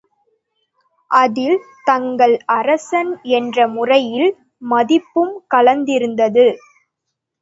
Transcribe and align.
அதில் 1.11 1.57
தங்கள் 1.83 2.33
அரசன் 2.55 3.11
என்ற 3.37 3.67
முறையில் 3.67 4.29
மதிப்பும் 4.71 5.33
கலந்திருந்தது. 5.53 6.47